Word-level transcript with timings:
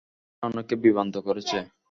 তারা 0.43 0.47
অনেককে 0.49 0.75
বিভ্রান্ত 0.83 1.15
করেছে। 1.27 1.57